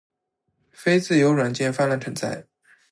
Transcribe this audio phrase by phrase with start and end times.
[0.71, 2.47] 非自由软件泛滥成灾